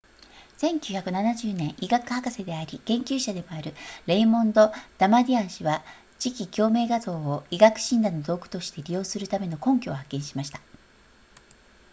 [0.59, 3.75] 1970年医学博士であり研究者でもある
[4.07, 5.83] レイモンドダマディアン氏は
[6.19, 10.59] 磁気共鳴画像を医学診断の道具として利用するための根拠を発見しました